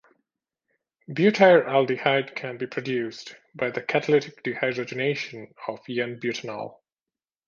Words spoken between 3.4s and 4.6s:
by the catalytic